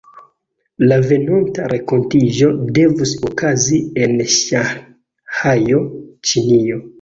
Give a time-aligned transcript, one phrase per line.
[0.91, 5.85] La venonta renkontiĝo devus okazi en Ŝanhajo,
[6.33, 6.83] Ĉinio.